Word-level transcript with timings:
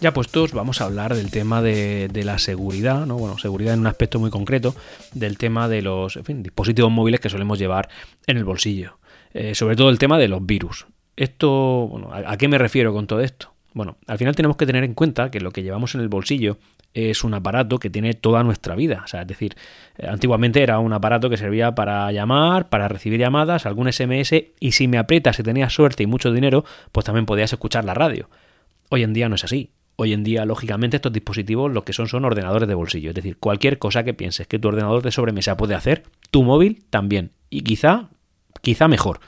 Ya 0.00 0.14
puestos, 0.14 0.52
vamos 0.52 0.80
a 0.80 0.86
hablar 0.86 1.14
del 1.14 1.30
tema 1.30 1.60
de, 1.60 2.08
la 2.24 2.38
seguridad, 2.38 3.04
¿no? 3.04 3.18
Bueno, 3.18 3.36
seguridad 3.36 3.74
en 3.74 3.80
un 3.80 3.86
aspecto 3.86 4.18
muy 4.18 4.30
concreto, 4.30 4.74
del 5.12 5.36
tema 5.36 5.68
de 5.68 5.82
los 5.82 6.18
dispositivos 6.26 6.90
móviles 6.90 7.20
que 7.20 7.28
solemos 7.28 7.58
llevar 7.58 7.90
en 8.26 8.38
el 8.38 8.44
bolsillo. 8.44 8.96
Eh, 9.34 9.54
sobre 9.54 9.76
todo 9.76 9.90
el 9.90 9.98
tema 9.98 10.18
de 10.18 10.28
los 10.28 10.44
virus. 10.44 10.86
Esto, 11.16 11.86
bueno, 11.86 12.10
¿a, 12.12 12.34
qué 12.38 12.48
me 12.48 12.56
refiero 12.56 12.94
con 12.94 13.06
todo 13.06 13.20
esto? 13.20 13.52
Bueno, 13.74 13.98
al 14.06 14.16
final 14.16 14.34
tenemos 14.34 14.56
que 14.56 14.64
tener 14.64 14.84
en 14.84 14.94
cuenta 14.94 15.30
que 15.30 15.38
lo 15.38 15.50
que 15.50 15.62
llevamos 15.62 15.94
en 15.94 16.00
el 16.00 16.08
bolsillo 16.08 16.56
es 16.94 17.22
un 17.22 17.34
aparato 17.34 17.78
que 17.78 17.90
tiene 17.90 18.14
toda 18.14 18.42
nuestra 18.42 18.74
vida. 18.74 19.02
O 19.04 19.06
sea, 19.06 19.20
es 19.20 19.26
decir, 19.26 19.54
eh, 19.98 20.06
antiguamente 20.08 20.62
era 20.62 20.78
un 20.78 20.94
aparato 20.94 21.28
que 21.28 21.36
servía 21.36 21.74
para 21.74 22.10
llamar, 22.10 22.70
para 22.70 22.88
recibir 22.88 23.20
llamadas, 23.20 23.66
algún 23.66 23.92
SMS 23.92 24.32
y 24.58 24.72
si 24.72 24.88
me 24.88 24.96
aprietas, 24.96 25.36
si 25.36 25.42
tenías 25.42 25.74
suerte 25.74 26.04
y 26.04 26.06
mucho 26.06 26.32
dinero, 26.32 26.64
pues 26.90 27.04
también 27.04 27.26
podías 27.26 27.52
escuchar 27.52 27.84
la 27.84 27.92
radio. 27.92 28.30
Hoy 28.88 29.02
en 29.02 29.12
día 29.12 29.28
no 29.28 29.34
es 29.34 29.44
así. 29.44 29.70
Hoy 30.02 30.14
en 30.14 30.24
día, 30.24 30.46
lógicamente, 30.46 30.96
estos 30.96 31.12
dispositivos 31.12 31.70
lo 31.70 31.84
que 31.84 31.92
son 31.92 32.08
son 32.08 32.24
ordenadores 32.24 32.66
de 32.66 32.74
bolsillo. 32.74 33.10
Es 33.10 33.14
decir, 33.14 33.36
cualquier 33.36 33.78
cosa 33.78 34.02
que 34.02 34.14
pienses 34.14 34.46
que 34.46 34.58
tu 34.58 34.68
ordenador 34.68 35.02
de 35.02 35.10
sobremesa 35.10 35.58
puede 35.58 35.74
hacer, 35.74 36.04
tu 36.30 36.42
móvil 36.42 36.82
también. 36.88 37.32
Y 37.50 37.60
quizá, 37.60 38.08
quizá 38.62 38.88
mejor. 38.88 39.20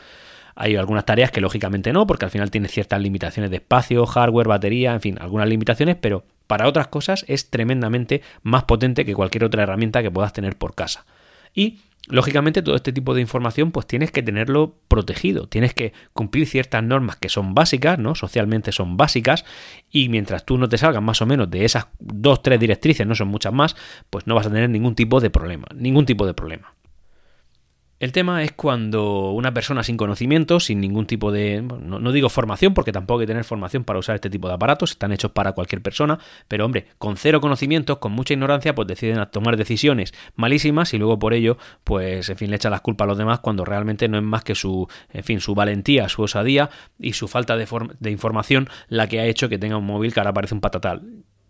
Hay 0.54 0.77
algunas 0.77 1.04
tareas 1.04 1.30
que 1.30 1.42
lógicamente 1.42 1.92
no, 1.92 2.06
porque 2.06 2.24
al 2.24 2.30
final 2.30 2.50
tiene 2.50 2.68
ciertas 2.68 3.02
limitaciones 3.02 3.50
de 3.50 3.58
espacio, 3.58 4.06
hardware, 4.06 4.48
batería, 4.48 4.94
en 4.94 5.02
fin, 5.02 5.18
algunas 5.20 5.46
limitaciones, 5.46 5.96
pero 6.00 6.24
para 6.46 6.66
otras 6.66 6.88
cosas 6.88 7.27
es 7.28 7.50
tremendamente 7.50 8.22
más 8.42 8.64
potente 8.64 9.04
que 9.04 9.14
cualquier 9.14 9.44
otra 9.44 9.64
herramienta 9.64 10.02
que 10.02 10.10
puedas 10.10 10.32
tener 10.32 10.56
por 10.56 10.74
casa. 10.74 11.04
Y 11.52 11.80
Lógicamente 12.09 12.62
todo 12.62 12.75
este 12.75 12.92
tipo 12.92 13.14
de 13.14 13.20
información 13.20 13.70
pues 13.70 13.86
tienes 13.86 14.11
que 14.11 14.22
tenerlo 14.22 14.75
protegido, 14.89 15.47
tienes 15.47 15.72
que 15.72 15.92
cumplir 16.12 16.48
ciertas 16.48 16.83
normas 16.83 17.17
que 17.17 17.28
son 17.28 17.55
básicas, 17.55 17.98
¿no? 17.98 18.17
Socialmente 18.17 18.72
son 18.72 18.97
básicas 18.97 19.44
y 19.91 20.09
mientras 20.09 20.44
tú 20.44 20.59
no 20.59 20.69
te 20.69 20.78
salgas 20.78 21.03
más 21.03 21.22
o 21.22 21.27
menos 21.27 21.48
de 21.48 21.64
esas 21.64 21.86
dos, 22.00 22.42
tres 22.42 22.59
directrices, 22.59 23.06
no 23.06 23.14
son 23.14 23.28
muchas 23.28 23.53
más, 23.53 23.77
pues 24.11 24.27
no 24.27 24.34
vas 24.34 24.47
a 24.47 24.50
tener 24.50 24.69
ningún 24.69 24.97
tipo 24.97 25.20
de 25.20 25.31
problema, 25.31 25.69
ningún 25.77 26.05
tipo 26.05 26.27
de 26.27 26.34
problema. 26.34 26.75
El 28.03 28.11
tema 28.11 28.42
es 28.42 28.50
cuando 28.50 29.31
una 29.31 29.55
persona 29.55 29.84
sin 29.84 29.97
conocimiento, 29.97 30.58
sin 30.58 30.81
ningún 30.81 31.06
tipo 31.06 31.31
de, 31.31 31.62
no, 31.62 32.11
digo 32.11 32.28
formación, 32.28 32.75
porque 32.75 32.91
tampoco 32.91 33.20
hay 33.20 33.27
que 33.27 33.28
tener 33.28 33.44
formación 33.44 33.84
para 33.84 34.00
usar 34.00 34.17
este 34.17 34.28
tipo 34.28 34.48
de 34.48 34.55
aparatos, 34.55 34.91
están 34.91 35.12
hechos 35.12 35.31
para 35.31 35.53
cualquier 35.53 35.83
persona, 35.83 36.19
pero 36.48 36.64
hombre, 36.64 36.89
con 36.98 37.17
cero 37.17 37.41
conocimientos, 37.41 37.98
con 37.98 38.11
mucha 38.11 38.34
ignorancia, 38.34 38.75
pues 38.75 38.89
deciden 38.89 39.25
tomar 39.31 39.56
decisiones 39.56 40.12
malísimas 40.34 40.92
y 40.94 40.98
luego 40.98 41.20
por 41.20 41.33
ello, 41.33 41.59
pues 41.84 42.28
en 42.28 42.36
fin, 42.36 42.50
le 42.50 42.56
echa 42.56 42.70
las 42.70 42.81
culpas 42.81 43.05
a 43.05 43.09
los 43.11 43.19
demás 43.19 43.39
cuando 43.39 43.64
realmente 43.64 44.09
no 44.09 44.19
es 44.19 44.25
más 44.25 44.42
que 44.42 44.56
su, 44.56 44.89
en 45.12 45.22
fin, 45.22 45.39
su 45.39 45.55
valentía, 45.55 46.09
su 46.09 46.22
osadía 46.22 46.70
y 46.98 47.12
su 47.12 47.28
falta 47.28 47.56
de, 47.56 47.69
de 48.00 48.11
información 48.11 48.69
la 48.89 49.06
que 49.06 49.20
ha 49.20 49.27
hecho 49.27 49.48
que 49.48 49.59
tenga 49.59 49.77
un 49.77 49.87
móvil 49.87 50.12
que 50.12 50.19
ahora 50.19 50.33
parece 50.33 50.56
un 50.56 50.61
patatal. 50.61 51.03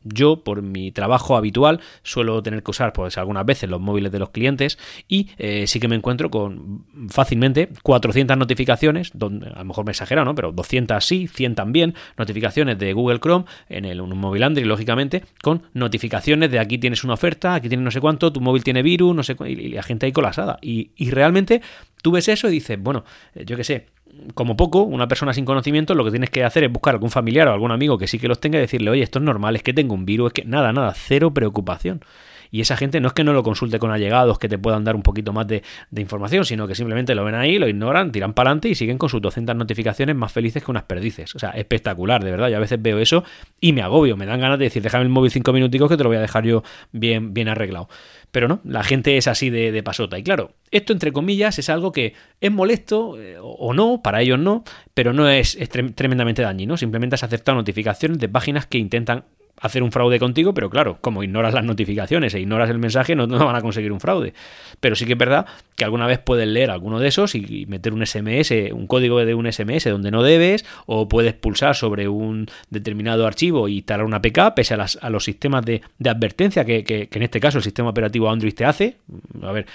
Yo, 0.05 0.43
por 0.43 0.63
mi 0.63 0.93
trabajo 0.93 1.37
habitual, 1.37 1.81
suelo 2.03 2.43
tener 2.43 2.63
que 2.63 2.71
usar 2.71 2.93
pues, 2.93 3.19
algunas 3.19 3.47
veces 3.47 3.69
los 3.71 3.81
móviles 3.81 4.13
de 4.13 4.19
los 4.19 4.31
clientes 4.31 4.79
y 5.09 5.29
eh, 5.39 5.67
sí 5.67 5.81
que 5.81 5.89
me 5.89 5.97
encuentro 5.97 6.31
con 6.31 6.85
fácilmente 7.09 7.69
400 7.83 8.37
notificaciones, 8.37 9.11
donde, 9.15 9.49
a 9.49 9.59
lo 9.59 9.65
mejor 9.65 9.85
me 9.85 9.93
exagero, 9.93 10.25
¿no? 10.25 10.35
pero 10.35 10.53
200 10.53 11.05
sí, 11.05 11.29
100 11.29 11.55
también, 11.55 11.95
notificaciones 12.17 12.79
de 12.79 12.93
Google 12.93 13.21
Chrome 13.21 13.45
en 13.69 13.85
el, 13.85 14.01
un 14.01 14.17
móvil 14.19 14.43
Android, 14.43 14.67
lógicamente, 14.67 15.25
con 15.43 15.63
notificaciones 15.75 16.51
de 16.51 16.59
aquí 16.59 16.79
tienes 16.79 17.05
una 17.05 17.15
oferta, 17.15 17.55
aquí 17.55 17.69
tienes 17.69 17.85
no 17.85 17.91
sé 17.91 18.01
cuánto, 18.01 18.33
tu 18.33 18.41
móvil 18.41 18.65
tiene 18.65 18.83
virus, 18.83 19.15
no 19.15 19.23
sé 19.23 19.37
y 19.47 19.69
la 19.69 19.83
gente 19.83 20.07
ahí 20.07 20.13
colasada. 20.13 20.59
Y, 20.63 20.91
y 20.97 21.11
realmente 21.11 21.63
tú 22.03 22.13
ves 22.13 22.29
eso 22.29 22.49
y 22.49 22.53
dices, 22.53 22.79
bueno, 22.81 23.05
eh, 23.35 23.45
yo 23.47 23.57
qué 23.57 23.65
sé, 23.65 23.87
como 24.35 24.57
poco, 24.57 24.83
una 24.83 25.09
persona 25.09 25.33
sin 25.33 25.45
conocimiento 25.45 25.95
lo 25.95 26.05
que 26.05 26.11
tienes 26.11 26.31
que 26.31 26.45
hacer 26.45 26.65
es 26.65 26.73
buscar 26.73 26.95
algún 26.95 27.11
familiar 27.11 27.49
o 27.49 27.53
algún 27.53 27.71
amigo 27.71 27.99
que 27.99 28.07
sí 28.07 28.19
que 28.19 28.29
los 28.29 28.41
tenga 28.41 28.59
y 28.59 28.63
decirle, 28.63 28.91
oye, 28.91 29.03
esto 29.03 29.19
es 29.19 29.25
normal, 29.25 29.57
es 29.57 29.63
que 29.63 29.73
tengo 29.73 29.95
un 29.95 30.05
virus, 30.05 30.29
es 30.29 30.33
que 30.33 30.45
nada, 30.45 30.73
nada, 30.73 30.93
cero 30.95 31.33
preocupación. 31.33 32.03
Y 32.53 32.61
esa 32.61 32.77
gente 32.77 33.01
no 33.01 33.09
es 33.09 33.15
que 33.15 33.25
no 33.25 33.33
lo 33.33 33.43
consulte 33.43 33.79
con 33.79 33.91
allegados 33.91 34.39
que 34.39 34.47
te 34.47 34.59
puedan 34.59 34.85
dar 34.85 34.95
un 34.95 35.03
poquito 35.03 35.33
más 35.33 35.47
de, 35.49 35.63
información, 35.97 36.45
sino 36.45 36.69
que 36.69 36.75
simplemente 36.75 37.15
lo 37.15 37.25
ven 37.25 37.35
ahí, 37.35 37.59
lo 37.59 37.67
ignoran, 37.67 38.13
tiran 38.13 38.35
para 38.35 38.51
adelante 38.51 38.69
y 38.69 38.75
siguen 38.75 38.99
con 38.99 39.09
sus 39.09 39.23
200 39.23 39.57
notificaciones 39.57 40.15
más 40.15 40.31
felices 40.31 40.63
que 40.63 40.71
unas 40.71 40.83
perdices. 40.83 41.35
O 41.35 41.39
sea, 41.39 41.51
espectacular, 41.51 42.23
de 42.23 42.31
verdad. 42.31 42.51
Yo 42.51 42.59
a 42.59 42.61
veces 42.61 42.81
veo 42.81 42.99
eso 42.99 43.25
y 43.59 43.73
me 43.73 43.81
agobio, 43.81 44.19
me 44.19 44.27
dan 44.27 44.39
ganas 44.39 44.59
de 44.59 44.67
decir, 44.67 44.83
déjame 44.83 45.05
el 45.05 45.09
móvil 45.09 45.31
cinco 45.31 45.55
minuticos 45.55 45.89
que 45.89 45.97
te 45.97 46.03
lo 46.03 46.11
voy 46.11 46.19
a 46.19 46.21
dejar 46.21 46.45
yo 46.45 46.63
bien, 46.93 47.33
bien 47.33 47.49
arreglado. 47.49 47.89
Pero 48.33 48.49
no, 48.49 48.61
la 48.65 48.83
gente 48.83 49.17
es 49.17 49.29
así 49.29 49.49
de, 49.49 49.83
pasota. 49.83 50.19
Y 50.19 50.23
claro, 50.23 50.53
esto 50.71 50.93
entre 50.93 51.13
comillas 51.13 51.59
es 51.59 51.71
algo 51.71 51.91
que 51.91 52.15
es 52.41 52.53
molesto 52.53 53.19
eh, 53.19 53.37
o 53.41 53.73
no, 53.73 54.03
para 54.03 54.21
ellos 54.21 54.39
no, 54.39 54.65
pero 54.93 55.13
no 55.13 55.29
es, 55.29 55.59
tremendamente 55.95 56.43
dañino. 56.43 56.77
Simplemente 56.77 57.15
has 57.15 57.23
aceptado 57.23 57.57
notificaciones 57.57 58.19
de 58.19 58.29
páginas 58.29 58.67
que 58.67 58.79
intentan 58.79 59.25
hacer 59.63 59.83
un 59.83 59.93
fraude 59.93 60.19
contigo, 60.19 60.53
pero 60.53 60.69
claro, 60.69 60.99
como 61.01 61.23
ignoras 61.23 61.55
las 61.55 61.65
notificaciones 61.65 62.35
e 62.35 62.41
ignoras 62.41 62.69
el 62.69 62.79
mensaje, 62.79 63.15
no, 63.15 63.27
van 63.27 63.57
a 63.57 63.63
conseguir 63.63 63.93
un 63.93 64.01
fraude. 64.01 64.35
Pero 64.81 64.97
sí 64.97 65.07
que 65.07 65.13
es 65.13 65.19
verdad 65.19 65.47
que 65.77 65.85
alguna 65.85 66.07
vez 66.07 66.19
puedes 66.19 66.49
leer 66.49 66.71
alguno 66.71 66.99
de 66.99 67.09
esos 67.09 67.37
y 67.37 67.65
meter 67.67 67.95
un 67.95 68.05
SMS, 68.05 68.51
un 68.73 68.89
código 68.89 69.25
de 69.25 69.35
un 69.35 69.51
SMS 69.51 69.85
donde 69.85 70.11
no 70.11 70.25
debes, 70.25 70.65
o 70.87 71.09
puedes 71.09 71.33
pulsar 71.35 71.77
sobre 71.77 72.09
un 72.09 72.49
determinado 72.71 73.25
archivo 73.25 73.69
y 73.69 73.77
instalar 73.77 74.05
una 74.05 74.17
APK, 74.17 74.55
pese 74.55 74.75
a, 74.75 75.11
los 75.11 75.25
sistemas 75.25 75.65
de, 75.65 75.81
advertencia 76.05 76.65
que, 76.65 77.09
en 77.11 77.23
este 77.23 77.39
caso 77.39 77.59
el 77.59 77.65
sistema 77.65 77.91
operativo 77.91 78.29
Android 78.29 78.55
te 78.55 78.65
hace. 78.65 78.97
A 79.43 79.53
ver, 79.53 79.67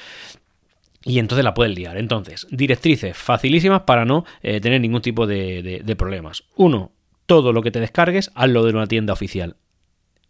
y 1.05 1.19
entonces 1.19 1.45
la 1.45 1.53
puedes 1.53 1.73
liar. 1.73 1.97
Entonces, 1.97 2.45
directrices 2.51 3.15
facilísimas 3.15 3.83
para 3.83 4.03
no 4.03 4.25
eh, 4.41 4.59
tener 4.59 4.81
ningún 4.81 5.01
tipo 5.01 5.25
de, 5.25 5.81
de, 5.81 5.95
problemas. 5.95 6.43
Uno, 6.57 6.91
todo 7.25 7.53
lo 7.53 7.61
que 7.61 7.71
te 7.71 7.79
descargues, 7.79 8.31
hazlo 8.35 8.65
de 8.65 8.71
una 8.71 8.87
tienda 8.87 9.13
oficial. 9.13 9.55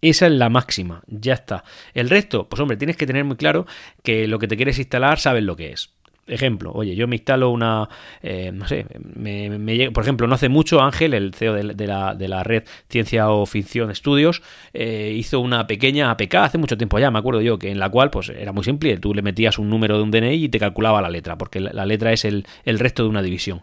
Esa 0.02 0.28
es 0.28 0.34
la 0.34 0.50
máxima, 0.50 1.02
ya 1.08 1.34
está. 1.34 1.64
El 1.94 2.10
resto, 2.10 2.48
pues 2.48 2.60
hombre, 2.60 2.78
tienes 2.78 2.98
que 2.98 3.08
tener 3.08 3.24
muy 3.24 3.36
claro 3.36 3.66
que 4.04 4.28
lo 4.28 4.38
que 4.38 4.48
te 4.48 4.56
quieres 4.56 4.78
instalar 4.78 5.20
sabes 5.20 5.44
lo 5.44 5.56
que 5.56 5.72
es. 5.72 5.92
Ejemplo, 6.28 6.74
oye, 6.74 6.94
yo 6.94 7.08
me 7.08 7.16
instalo 7.16 7.50
una, 7.50 7.88
eh, 8.22 8.52
no 8.54 8.68
sé, 8.68 8.86
me, 9.00 9.90
por 9.92 10.04
ejemplo, 10.04 10.28
no 10.28 10.36
hace 10.36 10.50
mucho 10.50 10.82
Ángel, 10.82 11.14
el 11.14 11.34
CEO 11.34 11.54
de, 11.54 11.88
la, 11.88 12.16
de 12.16 12.28
la, 12.28 12.44
red 12.44 12.66
Ciencia 12.90 13.30
o 13.30 13.46
Ficción 13.46 13.92
Estudios, 13.92 14.44
eh, 14.74 15.14
hizo 15.16 15.40
una 15.40 15.68
pequeña 15.68 16.12
APK 16.12 16.36
hace 16.36 16.58
mucho 16.58 16.78
tiempo 16.78 17.00
ya, 17.00 17.12
me 17.12 17.20
acuerdo 17.20 17.40
yo, 17.42 17.58
que 17.58 17.72
en 17.72 17.80
la 17.80 17.90
cual 17.90 18.10
pues 18.10 18.28
era 18.28 18.52
muy 18.52 18.66
simple, 18.66 18.98
tú 18.98 19.14
le 19.14 19.22
metías 19.22 19.58
un 19.58 19.70
número 19.70 19.96
de 19.96 20.04
un 20.04 20.12
DNI 20.12 20.44
y 20.44 20.50
te 20.50 20.60
calculaba 20.60 21.02
la 21.02 21.10
letra, 21.10 21.38
porque 21.38 21.62
la, 21.62 21.86
letra 21.86 22.12
es 22.12 22.26
el, 22.26 22.46
el 22.66 22.78
resto 22.78 23.04
de 23.04 23.10
una 23.10 23.22
división. 23.22 23.62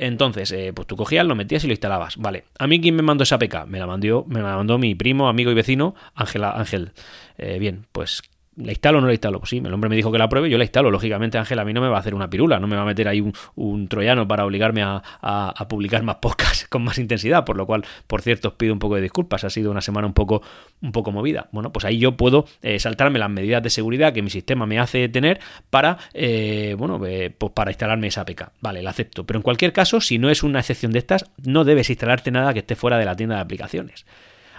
Entonces, 0.00 0.50
eh, 0.52 0.72
pues 0.74 0.88
tú 0.88 0.96
cogías, 0.96 1.26
lo 1.26 1.34
metías 1.34 1.62
y 1.64 1.66
lo 1.66 1.74
instalabas. 1.74 2.16
Vale. 2.16 2.44
¿A 2.58 2.66
mí 2.66 2.80
quién 2.80 2.96
me 2.96 3.02
mandó 3.02 3.22
esa 3.22 3.34
APK? 3.34 3.66
Me 3.66 3.78
la 3.78 3.86
mandó, 3.86 4.24
me 4.26 4.40
la 4.40 4.56
mandó 4.56 4.78
mi 4.78 4.94
primo, 4.94 5.28
amigo 5.28 5.50
y 5.50 5.54
vecino, 5.54 5.94
Ángela, 6.14 6.52
Ángel. 6.52 6.92
Eh, 7.36 7.58
bien, 7.58 7.86
pues 7.92 8.22
¿La 8.64 8.72
instalo 8.72 8.98
o 8.98 9.00
no 9.00 9.06
la 9.06 9.12
instalo? 9.12 9.38
Pues 9.38 9.50
sí, 9.50 9.58
el 9.58 9.72
hombre 9.72 9.88
me 9.88 9.96
dijo 9.96 10.12
que 10.12 10.18
la 10.18 10.28
pruebe, 10.28 10.50
yo 10.50 10.58
la 10.58 10.64
instalo. 10.64 10.90
Lógicamente, 10.90 11.38
Ángel 11.38 11.58
a 11.58 11.64
mí 11.64 11.72
no 11.72 11.80
me 11.80 11.88
va 11.88 11.96
a 11.96 12.00
hacer 12.00 12.14
una 12.14 12.28
pirula, 12.28 12.58
no 12.58 12.66
me 12.66 12.76
va 12.76 12.82
a 12.82 12.84
meter 12.84 13.08
ahí 13.08 13.20
un, 13.20 13.88
troyano 13.88 14.28
para 14.28 14.44
obligarme 14.44 14.82
a, 14.82 15.66
publicar 15.68 16.02
más 16.02 16.16
podcasts 16.20 16.66
con 16.68 16.82
más 16.82 16.98
intensidad, 16.98 17.44
por 17.44 17.56
lo 17.56 17.66
cual, 17.66 17.84
por 18.06 18.22
cierto, 18.22 18.48
os 18.48 18.54
pido 18.54 18.72
un 18.72 18.78
poco 18.78 18.96
de 18.96 19.02
disculpas, 19.02 19.44
ha 19.44 19.50
sido 19.50 19.70
una 19.70 19.80
semana 19.80 20.06
un 20.06 20.14
poco, 20.14 20.42
un 20.82 20.92
poco 20.92 21.12
movida. 21.12 21.48
Bueno, 21.52 21.72
pues 21.72 21.84
ahí 21.84 21.98
yo 21.98 22.16
puedo 22.16 22.46
eh, 22.62 22.78
saltarme 22.78 23.18
las 23.18 23.30
medidas 23.30 23.62
de 23.62 23.70
seguridad 23.70 24.12
que 24.12 24.22
mi 24.22 24.30
sistema 24.30 24.66
me 24.66 24.78
hace 24.78 25.08
tener 25.08 25.40
para, 25.70 25.98
eh, 26.12 26.74
bueno, 26.78 27.04
eh, 27.06 27.34
pues 27.36 27.52
para 27.52 27.70
instalarme 27.70 28.08
esa 28.08 28.22
APK. 28.22 28.52
Vale, 28.60 28.82
la 28.82 28.90
acepto. 28.90 29.24
Pero 29.24 29.38
en 29.38 29.42
cualquier 29.42 29.72
caso, 29.72 30.00
si 30.00 30.18
no 30.18 30.30
es 30.30 30.42
una 30.42 30.60
excepción 30.60 30.92
de 30.92 30.98
estas, 30.98 31.24
no 31.44 31.64
debes 31.64 31.90
instalarte 31.90 32.30
nada 32.30 32.52
que 32.52 32.60
esté 32.60 32.76
fuera 32.76 32.98
de 32.98 33.04
la 33.04 33.16
tienda 33.16 33.36
de 33.36 33.42
aplicaciones. 33.42 34.04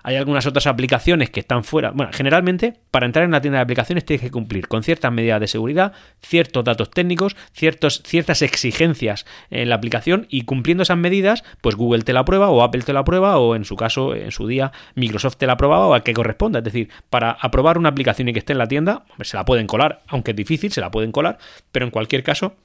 Hay 0.03 0.15
algunas 0.15 0.45
otras 0.45 0.67
aplicaciones 0.67 1.29
que 1.29 1.39
están 1.39 1.63
fuera. 1.63 1.91
Bueno, 1.91 2.11
generalmente 2.13 2.75
para 2.91 3.05
entrar 3.05 3.23
en 3.23 3.29
una 3.29 3.41
tienda 3.41 3.59
de 3.59 3.63
aplicaciones 3.63 4.05
tienes 4.05 4.21
que 4.21 4.31
cumplir 4.31 4.67
con 4.67 4.83
ciertas 4.83 5.11
medidas 5.11 5.39
de 5.39 5.47
seguridad, 5.47 5.93
ciertos 6.21 6.63
datos 6.63 6.89
técnicos, 6.91 7.35
ciertas 7.53 8.41
exigencias 8.41 9.25
en 9.49 9.69
la 9.69 9.75
aplicación 9.75 10.27
y 10.29 10.43
cumpliendo 10.43 10.83
esas 10.83 10.97
medidas, 10.97 11.43
pues 11.61 11.75
Google 11.75 12.03
te 12.03 12.13
la 12.13 12.25
prueba 12.25 12.49
o 12.49 12.63
Apple 12.63 12.81
te 12.81 12.93
la 12.93 13.03
prueba 13.03 13.37
o 13.37 13.55
en 13.55 13.65
su 13.65 13.75
caso, 13.75 14.15
en 14.15 14.31
su 14.31 14.47
día, 14.47 14.71
Microsoft 14.95 15.37
te 15.37 15.47
la 15.47 15.57
prueba 15.57 15.85
o 15.85 15.93
al 15.93 16.03
que 16.03 16.13
corresponda. 16.13 16.59
Es 16.59 16.65
decir, 16.65 16.89
para 17.09 17.31
aprobar 17.31 17.77
una 17.77 17.89
aplicación 17.89 18.29
y 18.29 18.33
que 18.33 18.39
esté 18.39 18.53
en 18.53 18.59
la 18.59 18.67
tienda, 18.67 19.05
se 19.21 19.37
la 19.37 19.45
pueden 19.45 19.67
colar, 19.67 20.01
aunque 20.07 20.31
es 20.31 20.37
difícil, 20.37 20.71
se 20.71 20.81
la 20.81 20.91
pueden 20.91 21.11
colar, 21.11 21.37
pero 21.71 21.85
en 21.85 21.91
cualquier 21.91 22.23
caso, 22.23 22.55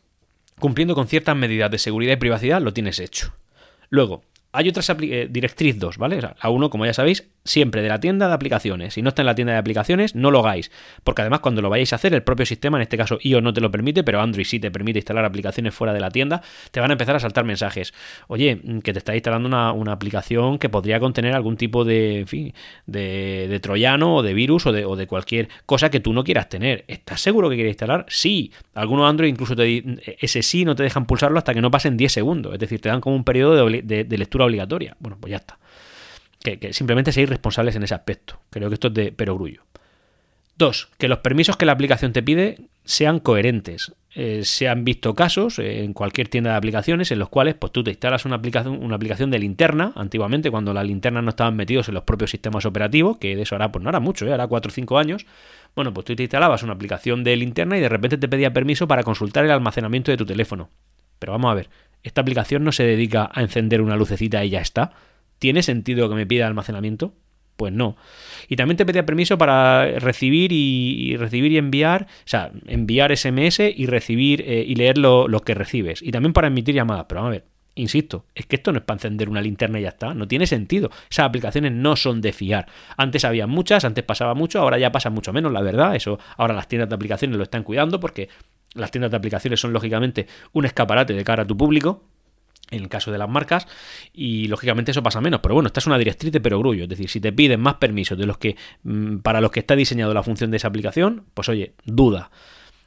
cumpliendo 0.59 0.95
con 0.95 1.07
ciertas 1.07 1.37
medidas 1.37 1.71
de 1.71 1.79
seguridad 1.79 2.15
y 2.15 2.17
privacidad, 2.17 2.61
lo 2.61 2.73
tienes 2.73 2.99
hecho. 2.99 3.35
Luego, 3.89 4.23
hay 4.57 4.69
otras 4.69 4.91
eh, 5.01 5.29
directriz 5.31 5.79
2, 5.79 5.99
¿vale? 5.99 6.21
la 6.21 6.35
1, 6.43 6.71
como 6.71 6.87
ya 6.87 6.95
sabéis, 6.95 7.29
siempre 7.47 7.83
de 7.83 7.89
la 7.89 8.01
tienda 8.01 8.29
de 8.29 8.35
aplicaciones. 8.35 8.95
Si 8.95 9.03
no 9.03 9.09
está 9.09 9.23
en 9.23 9.27
la 9.27 9.35
tienda 9.35 9.53
de 9.53 9.59
aplicaciones, 9.59 10.15
no 10.15 10.31
lo 10.31 10.41
hagáis. 10.41 10.71
Porque 11.05 11.23
además, 11.23 11.41
cuando 11.41 11.63
lo 11.63 11.71
vayáis 11.71 11.93
a 11.93 11.97
hacer, 11.97 12.15
el 12.15 12.23
propio 12.23 12.47
sistema, 12.47 12.79
en 12.79 12.83
este 12.83 12.97
caso 12.97 13.19
iOS 13.23 13.43
no 13.43 13.53
te 13.53 13.61
lo 13.61 13.71
permite, 13.71 14.05
pero 14.05 14.21
Android 14.21 14.45
sí 14.45 14.61
te 14.61 14.71
permite 14.71 14.99
instalar 14.99 15.25
aplicaciones 15.25 15.75
fuera 15.75 15.93
de 15.93 16.01
la 16.01 16.11
tienda, 16.11 16.43
te 16.71 16.81
van 16.81 16.91
a 16.91 16.95
empezar 16.95 17.17
a 17.17 17.21
saltar 17.21 17.45
mensajes. 17.45 17.95
Oye, 18.29 18.57
mm, 18.63 18.79
que 18.81 18.93
te 18.93 18.99
está 18.99 19.15
instalando 19.15 19.49
una, 19.49 19.93
aplicación 19.93 20.59
que 20.59 20.69
podría 20.69 21.01
contener 21.01 21.35
algún 21.35 21.57
tipo 21.57 21.85
de, 21.85 22.21
en 22.21 22.27
fin, 22.27 22.55
de, 22.87 23.59
troyano 23.63 24.17
o 24.17 24.23
de 24.23 24.35
virus 24.35 24.67
o 24.67 24.73
de, 24.73 24.85
o 24.85 24.97
de, 24.97 25.07
cualquier 25.07 25.49
cosa 25.65 25.91
que 25.91 26.01
tú 26.01 26.13
no 26.13 26.25
quieras 26.25 26.49
tener. 26.49 26.85
¿Estás 26.89 27.21
seguro 27.21 27.49
que 27.49 27.55
quieres 27.55 27.73
instalar? 27.73 28.05
Sí. 28.09 28.53
Algunos 28.75 29.09
Android 29.09 29.31
incluso 29.31 29.57
te, 29.57 29.83
ese 30.21 30.43
sí 30.43 30.65
no 30.65 30.75
te 30.75 30.83
dejan 30.83 31.07
pulsarlo 31.07 31.39
hasta 31.39 31.55
que 31.55 31.63
no 31.63 31.71
pasen 31.71 31.97
10 31.97 32.13
segundos. 32.13 32.53
Es 32.53 32.59
decir, 32.59 32.81
te 32.81 32.89
dan 32.89 33.01
como 33.01 33.17
un 33.17 33.25
periodo 33.25 33.55
de 33.55 34.19
lectura 34.19 34.45
obligatoria. 34.45 34.97
Bueno, 34.99 35.17
pues 35.21 35.31
ya 35.31 35.37
está. 35.37 35.59
Que, 36.41 36.73
simplemente 36.73 37.13
seáis 37.13 37.29
responsables 37.29 37.77
en 37.77 37.83
ese 37.83 37.95
aspecto. 37.95 38.41
Creo 38.51 38.69
que 38.69 38.75
esto 38.75 38.89
es 38.89 38.95
de 38.95 39.13
perogrullo. 39.13 39.63
Dos, 40.59 40.89
que 40.97 41.09
los 41.09 41.19
permisos 41.19 41.57
que 41.57 41.67
la 41.67 41.73
aplicación 41.73 42.13
te 42.13 42.23
pide 42.23 42.59
sean 42.85 43.21
coherentes. 43.21 43.93
Eh, 44.15 44.41
se 44.45 44.69
han 44.69 44.85
visto 44.85 45.15
casos 45.15 45.59
eh, 45.59 45.85
en 45.85 45.93
cualquier 45.93 46.29
tienda 46.29 46.53
de 46.53 46.57
aplicaciones 46.57 47.11
en 47.11 47.19
los 47.19 47.29
cuales 47.29 47.55
pues, 47.55 47.71
tú 47.71 47.85
te 47.85 47.91
instalas 47.91 48.25
una 48.25 48.37
aplicación, 48.37 48.83
una 48.83 48.97
aplicación 48.97 49.31
de 49.31 49.39
linterna, 49.39 49.93
antiguamente 49.97 50.51
cuando 50.51 50.73
las 50.73 50.87
linternas 50.87 51.23
no 51.23 51.29
estaban 51.29 51.55
metidos 51.57 51.89
en 51.89 51.95
los 51.95 52.05
propios 52.05 52.31
sistemas 52.31 52.65
operativos, 52.65 53.19
que 53.19 53.37
de 53.37 53.43
eso 53.43 53.55
hará, 53.55 53.71
pues 53.71 53.83
no 53.83 53.91
era 53.91 54.01
mucho, 54.01 54.27
¿eh? 54.27 54.33
hará 54.33 54.47
4 54.47 54.71
o 54.71 54.73
5 54.73 54.99
años. 54.99 55.27
Bueno, 55.75 55.93
pues 55.93 56.07
tú 56.07 56.17
te 56.17 56.23
instalabas 56.23 56.63
una 56.63 56.73
aplicación 56.73 57.23
de 57.23 57.37
linterna 57.37 57.77
y 57.77 57.83
de 57.83 57.91
repente 57.91 58.17
te 58.17 58.27
pedía 58.27 58.55
permiso 58.55 58.89
para 58.89 59.03
consultar 59.03 59.45
el 59.45 59.51
almacenamiento 59.51 60.11
de 60.11 60.17
tu 60.17 60.25
teléfono. 60.25 60.71
Pero 61.19 61.33
vamos 61.33 61.51
a 61.51 61.55
ver, 61.55 61.69
esta 62.03 62.23
aplicación 62.23 62.65
no 62.65 62.73
se 62.73 62.85
dedica 62.85 63.31
a 63.31 63.43
encender 63.43 63.83
una 63.83 63.97
lucecita 63.97 64.43
y 64.43 64.49
ya 64.49 64.63
está. 64.63 64.93
¿Tiene 65.39 65.63
sentido 65.63 66.09
que 66.09 66.15
me 66.15 66.27
pida 66.27 66.47
almacenamiento? 66.47 67.15
Pues 67.57 67.73
no. 67.73 67.97
Y 68.49 68.57
también 68.57 68.77
te 68.77 68.85
pedía 68.85 69.07
permiso 69.07 69.39
para 69.39 69.99
recibir 69.99 70.53
y, 70.53 71.17
recibir 71.17 71.53
y 71.53 71.59
enviar, 71.59 72.03
o 72.03 72.29
sea, 72.29 72.53
enviar 72.67 73.17
SMS 73.17 73.61
y 73.61 73.87
recibir 73.87 74.43
eh, 74.43 74.65
y 74.67 74.75
leer 74.75 74.99
lo, 74.99 75.27
que 75.41 75.55
recibes. 75.55 76.03
Y 76.03 76.11
también 76.11 76.33
para 76.33 76.49
emitir 76.49 76.75
llamadas. 76.75 77.07
Pero 77.09 77.23
vamos 77.23 77.31
a 77.31 77.39
ver, 77.39 77.45
insisto, 77.75 78.27
es 78.35 78.47
que 78.47 78.57
esto 78.57 78.73
no 78.73 78.79
es 78.79 78.85
para 78.85 78.97
encender 78.97 79.31
una 79.31 79.41
linterna 79.41 79.81
y 79.81 79.83
ya 79.83 79.89
está. 79.89 80.13
No 80.13 80.29
tiene 80.29 80.47
sentido. 80.47 80.91
Esas 81.11 81.27
aplicaciones 81.27 81.73
no 81.73 81.97
son 81.97 82.21
de 82.21 82.33
fiar. 82.33 82.67
Antes 82.99 83.25
había 83.25 83.47
muchas, 83.47 83.87
antes 83.87 84.05
pasaba 84.05 84.35
mucho, 84.35 84.61
ahora 84.61 84.79
ya 84.79 84.93
pasa 84.93 85.09
mucho 85.09 85.33
menos, 85.33 85.51
la 85.51 85.63
verdad. 85.63 85.97
Eso 85.97 86.19
ahora 86.37 86.53
las 86.53 86.69
tiendas 86.69 86.91
de 86.91 86.95
aplicaciones 86.95 87.39
lo 87.39 87.43
están 87.43 87.63
cuidando 87.63 87.99
porque 88.01 88.29
las 88.75 88.91
tiendas 88.91 89.11
de 89.11 89.17
aplicaciones 89.17 89.61
son 89.61 89.73
lógicamente 89.73 90.27
un 90.53 90.67
escaparate 90.67 91.15
de 91.15 91.25
cara 91.25 91.45
a 91.45 91.47
tu 91.47 91.57
público 91.57 92.05
en 92.71 92.83
el 92.83 92.89
caso 92.89 93.13
de 93.13 93.19
las 93.19 93.29
marcas 93.29 93.67
y 94.13 94.49
lógicamente 94.49 94.91
eso 94.91 95.03
pasa 95.03 95.21
menos 95.21 95.41
pero 95.41 95.55
bueno 95.55 95.69
esta 95.69 95.81
es 95.81 95.87
una 95.87 95.99
directriz 95.99 96.33
de 96.33 96.41
perogrullo 96.41 96.85
es 96.85 96.89
decir 96.89 97.09
si 97.09 97.21
te 97.21 97.33
piden 97.33 97.61
más 97.61 97.75
permisos 97.75 98.19
de 98.19 98.27
los 98.27 98.39
que 98.39 98.57
mm, 98.83 99.19
para 99.19 99.41
los 99.41 99.51
que 99.51 99.61
está 99.61 99.77
diseñado 99.77 100.13
la 100.15 100.23
función 100.23 100.51
de 100.51 100.57
esa 100.57 100.69
aplicación 100.69 101.25
pues 101.35 101.49
oye 101.49 101.75
duda 101.85 102.31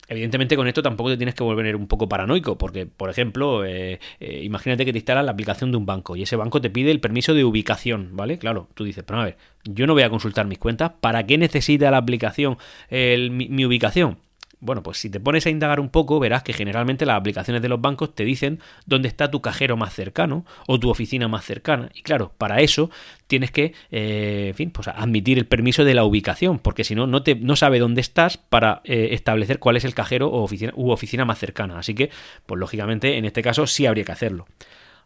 Evidentemente 0.09 0.55
con 0.55 0.67
esto 0.67 0.81
tampoco 0.81 1.11
te 1.11 1.17
tienes 1.17 1.35
que 1.35 1.43
volver 1.43 1.75
un 1.75 1.87
poco 1.87 2.09
paranoico, 2.09 2.57
porque, 2.57 2.87
por 2.87 3.11
ejemplo, 3.11 3.63
eh, 3.63 3.99
eh, 4.19 4.41
imagínate 4.43 4.83
que 4.83 4.91
te 4.91 4.97
instalas 4.97 5.23
la 5.23 5.31
aplicación 5.31 5.69
de 5.69 5.77
un 5.77 5.85
banco 5.85 6.15
y 6.15 6.23
ese 6.23 6.35
banco 6.35 6.59
te 6.59 6.71
pide 6.71 6.89
el 6.89 6.99
permiso 6.99 7.35
de 7.35 7.43
ubicación, 7.43 8.15
¿vale? 8.15 8.39
Claro, 8.39 8.69
tú 8.73 8.85
dices, 8.85 9.03
pero 9.05 9.21
a 9.21 9.25
ver, 9.25 9.37
yo 9.65 9.85
no 9.85 9.93
voy 9.93 10.01
a 10.01 10.09
consultar 10.09 10.47
mis 10.47 10.57
cuentas, 10.57 10.93
¿para 10.99 11.27
qué 11.27 11.37
necesita 11.37 11.91
la 11.91 11.97
aplicación 11.97 12.57
mi 12.89 13.65
ubicación? 13.65 14.17
Bueno, 14.61 14.83
pues 14.83 14.97
si 14.97 15.09
te 15.09 15.21
pones 15.21 15.45
a 15.45 15.49
indagar 15.49 15.79
un 15.79 15.87
poco, 15.87 16.19
verás 16.19 16.43
que 16.43 16.51
generalmente 16.51 17.05
las 17.05 17.17
aplicaciones 17.17 17.61
de 17.61 17.69
los 17.69 17.79
bancos 17.79 18.13
te 18.13 18.25
dicen 18.25 18.59
dónde 18.85 19.07
está 19.07 19.31
tu 19.31 19.41
cajero 19.41 19.77
más 19.77 19.93
cercano 19.93 20.45
o 20.67 20.77
tu 20.79 20.89
oficina 20.89 21.29
más 21.29 21.45
cercana. 21.45 21.89
Y 21.95 22.01
claro, 22.01 22.33
para 22.37 22.59
eso 22.59 22.89
tienes 23.27 23.51
que, 23.51 23.73
eh, 23.89 24.47
en 24.49 24.55
fin, 24.55 24.71
pues 24.71 24.89
admitir 24.89 25.37
el 25.37 25.45
permiso 25.45 25.85
de 25.85 25.93
la 25.93 26.03
ubicación, 26.03 26.59
porque 26.59 26.83
si 26.83 26.93
no, 26.93 27.07
no, 27.07 27.23
te, 27.23 27.35
no 27.35 27.55
sabe 27.55 27.79
dónde 27.79 28.01
estás 28.01 28.37
para 28.37 28.81
eh, 28.83 29.09
establecer 29.11 29.59
cuál 29.59 29.77
es 29.77 29.85
el 29.85 29.93
cajero 29.93 30.27
o 30.27 30.43
oficina, 30.43 30.73
u 30.75 30.91
oficina 30.91 31.23
más 31.23 31.39
cercana. 31.39 31.79
Así 31.79 31.95
que, 31.95 32.09
pues 32.45 32.59
lógicamente, 32.59 33.17
en 33.17 33.23
este 33.23 33.41
caso 33.41 33.65
sí 33.65 33.85
habría 33.85 34.03
que 34.03 34.11
hacerlo 34.11 34.45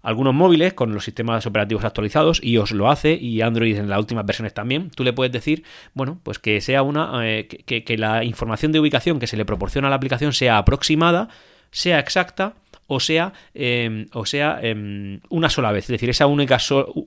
algunos 0.04 0.34
móviles 0.34 0.74
con 0.74 0.94
los 0.94 1.06
sistemas 1.06 1.46
operativos 1.48 1.86
actualizados, 1.86 2.44
iOS 2.44 2.72
lo 2.72 2.92
hace 2.92 3.14
y 3.16 3.42
Android 3.42 3.78
en 3.78 3.90
las 3.90 3.98
últimas 3.98 4.26
versiones 4.26 4.54
también, 4.54 4.92
tú 4.92 5.04
le 5.04 5.14
puedes 5.14 5.32
decir, 5.32 5.64
bueno, 5.94 6.20
pues 6.22 6.40
que 6.40 6.62
sea 6.62 6.84
una, 6.84 7.28
eh, 7.28 7.48
que, 7.48 7.98
la 7.98 8.24
información 8.24 8.74
de 8.74 8.82
ubicación 8.82 9.18
que 9.18 9.28
se 9.28 9.38
le 9.38 9.46
proporciona 9.46 9.88
a 9.88 9.90
la 9.90 9.96
aplicación 9.96 10.34
sea 10.34 10.58
aproximada, 10.58 11.30
sea 11.72 12.00
exacta 12.00 12.56
o 12.88 13.00
sea, 13.00 13.32
em, 13.54 14.08
o 14.14 14.26
sea 14.26 14.60
em, 14.62 15.22
una 15.30 15.50
sola 15.50 15.72
vez, 15.72 15.86
es 15.86 15.92
decir, 15.92 16.10
esa 16.10 16.28
única, 16.28 16.58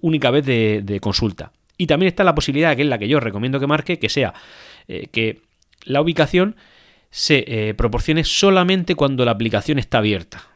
única 0.01 0.31
vez 0.31 0.45
de, 0.47 0.99
consulta. 1.01 1.53
Y 1.77 1.87
también 1.87 2.09
está 2.09 2.25
la 2.25 2.35
posibilidad, 2.35 2.75
que 2.75 2.83
es 2.83 2.89
la 2.89 2.99
que 2.99 3.09
yo 3.09 3.21
recomiendo 3.21 3.61
que 3.61 3.67
marque, 3.67 3.99
que 3.99 4.09
sea 4.09 4.33
eh, 4.89 5.09
que 5.13 5.43
la 5.85 6.01
ubicación 6.01 6.57
se 7.11 7.45
eh, 7.47 7.75
proporcione 7.75 8.25
solamente 8.25 8.95
cuando 8.95 9.27
la 9.27 9.33
aplicación 9.33 9.79
está 9.79 9.99
abierta. 9.99 10.56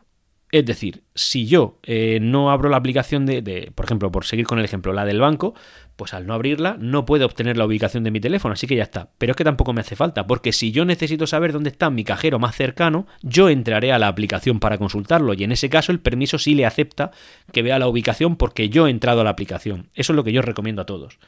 Es 0.52 0.66
decir, 0.66 1.04
si 1.14 1.46
yo 1.46 1.78
eh, 1.84 2.18
no 2.20 2.50
abro 2.50 2.68
la 2.68 2.76
aplicación 2.76 3.24
de, 3.24 3.70
por 3.74 3.84
ejemplo, 3.84 4.10
por 4.10 4.24
seguir 4.24 4.46
con 4.46 4.58
el 4.58 4.64
ejemplo, 4.64 4.92
la 4.92 5.04
del 5.04 5.20
banco, 5.20 5.54
pues 5.94 6.12
al 6.12 6.26
no 6.26 6.34
abrirla 6.34 6.76
no 6.80 7.04
puedo 7.04 7.24
obtener 7.24 7.56
la 7.56 7.66
ubicación 7.66 8.02
de 8.02 8.10
mi 8.10 8.20
teléfono, 8.20 8.54
así 8.54 8.66
que 8.66 8.74
ya 8.74 8.82
está. 8.82 9.10
Pero 9.18 9.32
es 9.32 9.36
que 9.36 9.44
tampoco 9.44 9.72
me 9.72 9.80
hace 9.80 9.94
falta, 9.94 10.26
porque 10.26 10.52
si 10.52 10.72
yo 10.72 10.84
necesito 10.84 11.26
saber 11.28 11.52
dónde 11.52 11.70
está 11.70 11.88
mi 11.90 12.02
cajero 12.02 12.40
más 12.40 12.56
cercano, 12.56 13.06
yo 13.22 13.48
entraré 13.48 13.92
a 13.92 13.98
la 13.98 14.08
aplicación 14.08 14.58
para 14.58 14.78
consultarlo 14.78 15.34
y 15.34 15.44
en 15.44 15.52
ese 15.52 15.70
caso 15.70 15.92
el 15.92 16.00
permiso 16.00 16.38
sí 16.38 16.54
le 16.54 16.66
acepta 16.66 17.12
que 17.52 17.62
vea 17.62 17.78
la 17.78 17.86
ubicación 17.86 18.36
porque 18.36 18.68
yo 18.70 18.88
he 18.88 18.90
entrado 18.90 19.20
a 19.20 19.24
la 19.24 19.30
aplicación. 19.30 19.88
Eso 19.94 20.12
es 20.12 20.16
lo 20.16 20.24
que 20.24 20.32
yo 20.32 20.42
recomiendo 20.42 20.82
a 20.82 20.86
todos. 20.86 21.18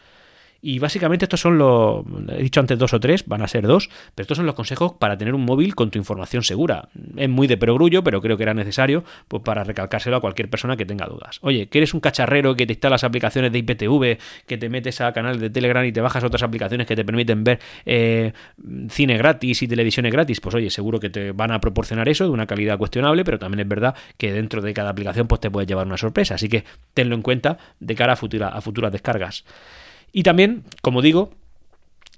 Y 0.64 0.78
básicamente 0.78 1.24
estos 1.24 1.40
son 1.40 1.58
los, 1.58 2.04
he 2.28 2.40
dicho 2.40 2.60
antes 2.60 2.78
dos 2.78 2.94
o 2.94 3.00
tres, 3.00 3.26
van 3.26 3.42
a 3.42 3.48
ser 3.48 3.66
dos, 3.66 3.90
pero 4.14 4.22
estos 4.22 4.36
son 4.36 4.46
los 4.46 4.54
consejos 4.54 4.92
para 4.92 5.18
tener 5.18 5.34
un 5.34 5.44
móvil 5.44 5.74
con 5.74 5.90
tu 5.90 5.98
información 5.98 6.44
segura. 6.44 6.88
Es 7.16 7.28
muy 7.28 7.48
de 7.48 7.56
perogrullo, 7.56 8.04
pero 8.04 8.22
creo 8.22 8.36
que 8.36 8.44
era 8.44 8.54
necesario 8.54 9.02
pues, 9.26 9.42
para 9.42 9.64
recalcárselo 9.64 10.16
a 10.16 10.20
cualquier 10.20 10.48
persona 10.48 10.76
que 10.76 10.86
tenga 10.86 11.06
dudas. 11.06 11.40
Oye, 11.42 11.66
que 11.66 11.78
eres 11.78 11.94
un 11.94 12.00
cacharrero 12.00 12.54
que 12.54 12.64
te 12.64 12.74
instalas 12.74 13.02
aplicaciones 13.02 13.50
de 13.50 13.58
IPTV, 13.58 14.18
que 14.46 14.56
te 14.56 14.68
metes 14.68 15.00
a 15.00 15.12
canales 15.12 15.40
de 15.40 15.50
Telegram 15.50 15.84
y 15.84 15.90
te 15.90 16.00
bajas 16.00 16.22
otras 16.22 16.44
aplicaciones 16.44 16.86
que 16.86 16.94
te 16.94 17.04
permiten 17.04 17.42
ver 17.42 17.58
eh, 17.84 18.32
cine 18.88 19.16
gratis 19.16 19.62
y 19.62 19.68
televisiones 19.68 20.12
gratis, 20.12 20.40
pues 20.40 20.54
oye, 20.54 20.70
seguro 20.70 21.00
que 21.00 21.10
te 21.10 21.32
van 21.32 21.50
a 21.50 21.60
proporcionar 21.60 22.08
eso 22.08 22.22
de 22.22 22.30
una 22.30 22.46
calidad 22.46 22.78
cuestionable, 22.78 23.24
pero 23.24 23.40
también 23.40 23.60
es 23.60 23.68
verdad 23.68 23.96
que 24.16 24.32
dentro 24.32 24.62
de 24.62 24.72
cada 24.72 24.90
aplicación 24.90 25.26
pues 25.26 25.40
te 25.40 25.50
puedes 25.50 25.66
llevar 25.66 25.88
una 25.88 25.96
sorpresa. 25.96 26.36
Así 26.36 26.48
que 26.48 26.62
tenlo 26.94 27.16
en 27.16 27.22
cuenta 27.22 27.58
de 27.80 27.96
cara 27.96 28.12
a, 28.12 28.46
a 28.46 28.60
futuras 28.60 28.92
descargas. 28.92 29.44
Y 30.12 30.22
también, 30.22 30.64
como 30.82 31.02
digo, 31.02 31.30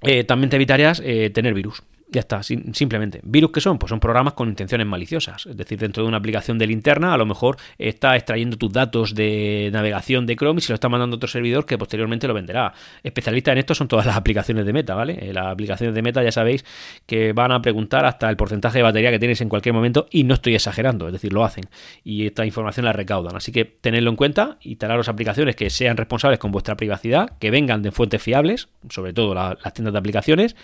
eh, 0.02 0.24
también 0.24 0.50
te 0.50 0.56
evitarías 0.56 1.00
eh, 1.04 1.30
tener 1.30 1.54
virus. 1.54 1.82
Ya 2.14 2.20
está, 2.20 2.44
simplemente. 2.44 3.18
¿Virus 3.24 3.50
qué 3.50 3.60
son? 3.60 3.76
Pues 3.76 3.90
son 3.90 3.98
programas 3.98 4.34
con 4.34 4.48
intenciones 4.48 4.86
maliciosas. 4.86 5.46
Es 5.46 5.56
decir, 5.56 5.80
dentro 5.80 6.04
de 6.04 6.08
una 6.08 6.18
aplicación 6.18 6.58
de 6.58 6.68
linterna, 6.68 7.12
a 7.12 7.16
lo 7.18 7.26
mejor 7.26 7.56
está 7.76 8.14
extrayendo 8.14 8.56
tus 8.56 8.72
datos 8.72 9.16
de 9.16 9.68
navegación 9.72 10.24
de 10.24 10.36
Chrome 10.36 10.58
y 10.58 10.60
se 10.60 10.70
lo 10.70 10.74
está 10.74 10.88
mandando 10.88 11.14
a 11.14 11.16
otro 11.16 11.28
servidor 11.28 11.66
que 11.66 11.76
posteriormente 11.76 12.28
lo 12.28 12.34
venderá. 12.34 12.72
Especialistas 13.02 13.50
en 13.50 13.58
esto 13.58 13.74
son 13.74 13.88
todas 13.88 14.06
las 14.06 14.16
aplicaciones 14.16 14.64
de 14.64 14.72
Meta, 14.72 14.94
¿vale? 14.94 15.18
Eh, 15.20 15.32
las 15.32 15.46
aplicaciones 15.46 15.92
de 15.92 16.02
Meta 16.02 16.22
ya 16.22 16.30
sabéis 16.30 16.64
que 17.04 17.32
van 17.32 17.50
a 17.50 17.60
preguntar 17.60 18.06
hasta 18.06 18.30
el 18.30 18.36
porcentaje 18.36 18.78
de 18.78 18.84
batería 18.84 19.10
que 19.10 19.18
tienes 19.18 19.40
en 19.40 19.48
cualquier 19.48 19.72
momento 19.72 20.06
y 20.12 20.22
no 20.22 20.34
estoy 20.34 20.54
exagerando, 20.54 21.08
es 21.08 21.12
decir, 21.14 21.32
lo 21.32 21.44
hacen. 21.44 21.64
Y 22.04 22.28
esta 22.28 22.46
información 22.46 22.86
la 22.86 22.92
recaudan. 22.92 23.34
Así 23.34 23.50
que 23.50 23.64
tenedlo 23.64 24.10
en 24.10 24.14
cuenta, 24.14 24.58
y 24.60 24.70
instalaros 24.70 25.08
aplicaciones 25.08 25.56
que 25.56 25.68
sean 25.68 25.96
responsables 25.96 26.38
con 26.38 26.52
vuestra 26.52 26.76
privacidad, 26.76 27.36
que 27.40 27.50
vengan 27.50 27.82
de 27.82 27.90
fuentes 27.90 28.22
fiables, 28.22 28.68
sobre 28.88 29.12
todo 29.12 29.34
las 29.34 29.74
tiendas 29.74 29.92
de 29.92 29.98
aplicaciones 29.98 30.54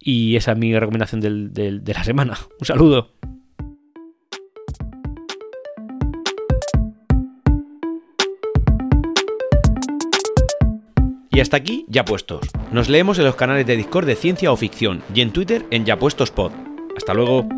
y 0.00 0.36
esa 0.36 0.52
es 0.52 0.58
mi 0.58 0.78
recomendación 0.78 1.20
de 1.20 1.92
la 1.94 2.04
semana. 2.04 2.38
Un 2.60 2.66
saludo. 2.66 3.18
Y 11.38 11.40
hasta 11.40 11.56
aquí, 11.56 11.86
ya 11.88 12.04
puestos. 12.04 12.40
Nos 12.72 12.88
leemos 12.88 13.16
en 13.20 13.24
los 13.24 13.36
canales 13.36 13.64
de 13.64 13.76
Discord 13.76 14.06
de 14.06 14.16
Ciencia 14.16 14.50
o 14.50 14.56
Ficción 14.56 15.04
y 15.14 15.20
en 15.20 15.30
Twitter 15.30 15.64
en 15.70 15.84
Ya 15.84 15.96
Puestos 15.96 16.32
Pod. 16.32 16.50
Hasta 16.96 17.14
luego. 17.14 17.57